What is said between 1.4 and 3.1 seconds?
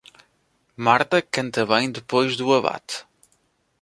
bem depois do abate.